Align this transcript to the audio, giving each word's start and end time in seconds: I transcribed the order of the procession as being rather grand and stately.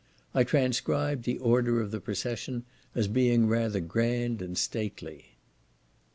I 0.33 0.43
transcribed 0.43 1.25
the 1.25 1.37
order 1.37 1.79
of 1.79 1.91
the 1.91 1.99
procession 2.01 2.65
as 2.95 3.07
being 3.07 3.45
rather 3.45 3.79
grand 3.79 4.41
and 4.41 4.57
stately. 4.57 5.37